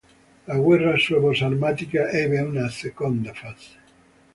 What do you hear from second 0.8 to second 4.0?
suebo-sarmatica ebbe una seconda fase.